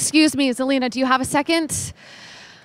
Excuse 0.00 0.34
me, 0.34 0.48
Zelina, 0.48 0.88
do 0.88 0.98
you 0.98 1.04
have 1.04 1.20
a 1.20 1.26
second? 1.26 1.92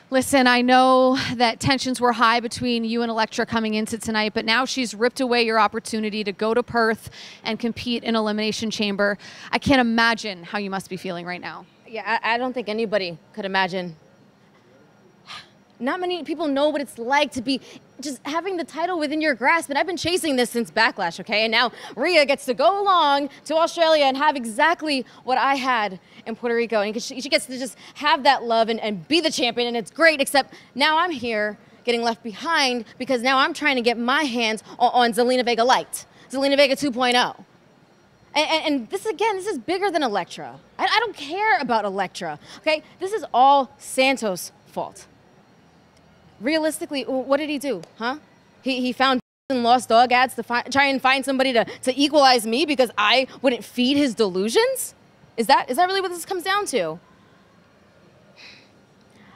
Listen, 0.10 0.48
I 0.48 0.62
know 0.62 1.18
that 1.36 1.60
tensions 1.60 2.00
were 2.00 2.14
high 2.14 2.40
between 2.40 2.86
you 2.86 3.02
and 3.02 3.12
Elektra 3.12 3.46
coming 3.46 3.74
into 3.74 3.98
tonight, 3.98 4.34
but 4.34 4.46
now 4.46 4.64
she's 4.64 4.96
ripped 4.96 5.20
away 5.20 5.44
your 5.44 5.60
opportunity 5.60 6.24
to 6.24 6.32
go 6.32 6.54
to 6.54 6.64
Perth 6.64 7.10
and 7.44 7.60
compete 7.60 8.06
in 8.06 8.16
Elimination 8.16 8.72
Chamber. 8.72 9.18
I 9.52 9.60
can't 9.60 9.82
imagine 9.82 10.44
how 10.44 10.60
you 10.60 10.70
must 10.70 10.90
be 10.90 10.96
feeling 10.96 11.26
right 11.26 11.42
now. 11.42 11.66
Yeah, 11.86 12.20
I, 12.24 12.36
I 12.36 12.38
don't 12.38 12.54
think 12.54 12.70
anybody 12.70 13.18
could 13.34 13.44
imagine. 13.44 13.98
Not 15.80 16.00
many 16.00 16.24
people 16.24 16.48
know 16.48 16.70
what 16.70 16.82
it's 16.82 16.98
like 16.98 17.32
to 17.34 17.42
be 17.42 17.60
just 18.00 18.26
having 18.26 18.58
the 18.58 18.64
title 18.64 19.00
within 19.00 19.22
your 19.22 19.34
grasp. 19.36 19.70
And 19.70 19.78
I've 19.78 19.86
been 19.86 19.98
chasing 19.98 20.36
this 20.36 20.50
since 20.50 20.72
Backlash, 20.72 21.20
okay? 21.20 21.44
And 21.44 21.52
now 21.52 21.72
Rhea 21.96 22.26
gets 22.26 22.46
to 22.46 22.54
go 22.54 22.82
along 22.82 23.30
to 23.46 23.56
Australia 23.56 24.06
and 24.06 24.18
have 24.18 24.36
exactly 24.36 25.06
what 25.24 25.38
I 25.38 25.56
had 25.56 26.00
in 26.26 26.36
Puerto 26.36 26.56
Rico. 26.56 26.82
And 26.82 27.02
she, 27.02 27.22
gets 27.22 27.46
to 27.48 27.58
just 27.58 27.78
have 27.96 28.24
that 28.24 28.44
love 28.44 28.70
and, 28.70 28.80
and 28.80 29.08
be 29.08 29.22
the 29.22 29.32
champion. 29.32 29.68
And 29.68 29.78
it's 29.78 29.92
great, 29.92 30.22
except 30.22 30.54
now 30.76 30.98
I'm 30.98 31.12
here 31.12 31.58
getting 31.84 32.02
left 32.02 32.24
behind 32.24 32.86
because 32.98 33.22
now 33.22 33.38
I'm 33.38 33.54
trying 33.54 33.76
to 33.76 33.82
get 33.82 33.98
my 33.98 34.24
hands 34.24 34.64
on, 34.80 34.92
on 34.94 35.14
Zelina 35.14 35.46
Vega 35.46 35.64
Light, 35.64 36.06
Zelina 36.30 36.58
Vega 36.58 36.76
2.0. 36.76 37.36
And, 38.38 38.50
and, 38.50 38.66
and, 38.66 38.90
this 38.90 39.06
again, 39.06 39.38
this 39.38 39.48
is 39.48 39.58
bigger 39.58 39.90
than 39.90 40.04
Elektra. 40.04 40.60
I, 40.78 40.84
I 40.84 41.00
don't 41.00 41.16
care 41.16 41.58
about 41.60 41.86
Elektra. 41.86 42.38
Okay, 42.58 42.84
this 43.00 43.14
is 43.14 43.24
all 43.34 43.72
Santos' 43.78 44.52
fault 44.66 45.08
realistically, 46.46 47.04
what 47.04 47.38
did 47.38 47.50
he 47.50 47.58
do, 47.58 47.82
huh? 47.98 48.18
He, 48.62 48.80
he 48.80 48.94
found 48.94 49.20
and 49.50 49.64
lost 49.64 49.90
dog 49.90 50.12
ads 50.12 50.36
to 50.36 50.44
try 50.44 50.86
and 50.86 51.02
find 51.02 51.26
somebody 51.26 51.54
to, 51.54 51.66
to 51.66 52.00
equalize 52.00 52.48
me 52.48 52.66
because 52.66 52.90
I 52.98 53.28
wouldn't 53.42 53.64
feed 53.64 53.98
his 53.98 54.16
delusions? 54.16 54.96
Is 55.38 55.48
that, 55.48 55.70
is 55.70 55.78
that 55.78 55.88
really 55.88 56.02
what 56.02 56.10
this 56.10 56.26
comes 56.26 56.44
down 56.44 56.66
to? 56.68 57.00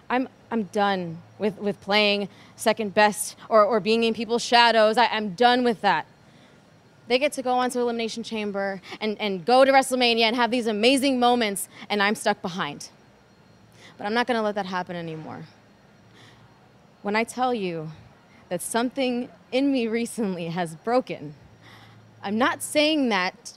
I'm, 0.10 0.28
I'm 0.50 0.64
done 0.64 1.22
with, 1.38 1.60
with 1.60 1.80
playing 1.82 2.30
second 2.56 2.94
best 2.94 3.36
or, 3.50 3.64
or 3.64 3.80
being 3.80 4.04
in 4.04 4.14
people's 4.14 4.44
shadows. 4.44 4.98
I, 4.98 5.06
I'm 5.08 5.36
done 5.36 5.64
with 5.64 5.82
that. 5.82 6.08
They 7.08 7.20
get 7.20 7.34
to 7.34 7.42
go 7.42 7.54
onto 7.54 7.80
Elimination 7.80 8.24
Chamber 8.24 8.82
and, 9.02 9.20
and 9.20 9.46
go 9.46 9.66
to 9.66 9.72
WrestleMania 9.72 10.22
and 10.22 10.36
have 10.36 10.52
these 10.52 10.68
amazing 10.68 11.20
moments, 11.20 11.68
and 11.90 12.02
I'm 12.02 12.16
stuck 12.16 12.42
behind. 12.42 12.90
But 13.98 14.06
I'm 14.06 14.14
not 14.14 14.28
going 14.28 14.38
to 14.38 14.44
let 14.44 14.56
that 14.56 14.68
happen 14.68 14.96
anymore 14.96 15.46
when 17.02 17.16
I 17.16 17.24
tell 17.24 17.54
you 17.54 17.92
that 18.50 18.62
something 18.62 19.30
in 19.52 19.72
me 19.72 19.88
recently 19.88 20.48
has 20.48 20.76
broken, 20.76 21.36
I'm 22.22 22.38
not 22.38 22.62
saying 22.62 23.10
that 23.10 23.54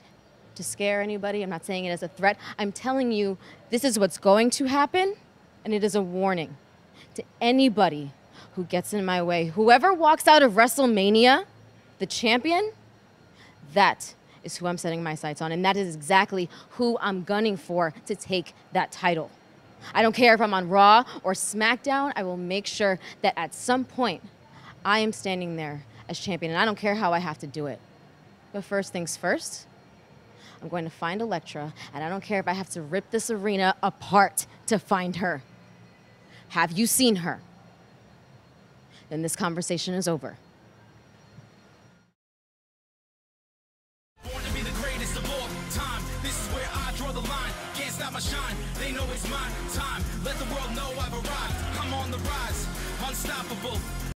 to 0.55 0.63
scare 0.63 1.01
anybody. 1.01 1.41
I'm 1.41 1.49
not 1.49 1.65
saying 1.65 1.85
it 1.85 1.89
as 1.89 2.03
a 2.03 2.07
threat. 2.07 2.37
I'm 2.57 2.71
telling 2.71 3.11
you 3.11 3.37
this 3.69 3.83
is 3.83 3.99
what's 3.99 4.17
going 4.17 4.49
to 4.51 4.65
happen, 4.65 5.15
and 5.65 5.73
it 5.73 5.83
is 5.83 5.95
a 5.95 6.01
warning 6.01 6.55
to 7.15 7.23
anybody 7.41 8.11
who 8.55 8.63
gets 8.63 8.93
in 8.93 9.03
my 9.03 9.21
way. 9.21 9.47
Whoever 9.47 9.93
walks 9.93 10.27
out 10.27 10.43
of 10.43 10.53
WrestleMania, 10.53 11.45
the 11.99 12.05
champion, 12.05 12.71
that 13.73 14.13
is 14.43 14.57
who 14.57 14.67
I'm 14.67 14.77
setting 14.77 15.03
my 15.03 15.15
sights 15.15 15.41
on, 15.41 15.51
and 15.51 15.65
that 15.65 15.75
is 15.75 15.95
exactly 15.95 16.49
who 16.71 16.97
I'm 17.01 17.23
gunning 17.23 17.57
for 17.57 17.93
to 18.05 18.15
take 18.15 18.53
that 18.73 18.91
title. 18.91 19.31
I 19.93 20.01
don't 20.01 20.13
care 20.13 20.33
if 20.33 20.41
I'm 20.41 20.53
on 20.53 20.69
Raw 20.69 21.03
or 21.23 21.33
SmackDown, 21.33 22.13
I 22.15 22.23
will 22.23 22.37
make 22.37 22.67
sure 22.67 22.99
that 23.21 23.33
at 23.37 23.53
some 23.53 23.85
point 23.85 24.23
I 24.85 24.99
am 24.99 25.11
standing 25.13 25.55
there 25.55 25.85
as 26.09 26.19
champion, 26.19 26.51
and 26.51 26.61
I 26.61 26.65
don't 26.65 26.77
care 26.77 26.95
how 26.95 27.13
I 27.13 27.19
have 27.19 27.37
to 27.39 27.47
do 27.47 27.67
it. 27.67 27.79
But 28.51 28.63
first 28.63 28.91
things 28.91 29.15
first, 29.17 29.67
I'm 30.61 30.69
going 30.69 30.83
to 30.83 30.89
find 30.89 31.21
Elektra, 31.21 31.73
and 31.93 32.03
I 32.03 32.09
don't 32.09 32.23
care 32.23 32.39
if 32.39 32.47
I 32.47 32.53
have 32.53 32.69
to 32.71 32.81
rip 32.81 33.09
this 33.11 33.29
arena 33.29 33.75
apart 33.81 34.45
to 34.67 34.79
find 34.79 35.17
her. 35.17 35.43
Have 36.49 36.71
you 36.71 36.85
seen 36.85 37.17
her? 37.17 37.41
Then 39.09 39.21
this 39.21 39.35
conversation 39.35 39.93
is 39.93 40.07
over. 40.07 40.37
Shine. 48.29 48.55
They 48.79 48.91
know 48.91 49.05
it's 49.11 49.27
my 49.29 49.47
time. 49.73 50.01
Let 50.23 50.35
the 50.39 50.45
world 50.45 50.71
know 50.75 50.89
I've 51.03 51.13
arrived. 51.13 51.57
I'm 51.79 51.93
on 51.93 52.11
the 52.11 52.17
rise, 52.19 52.67
unstoppable. 53.07 53.79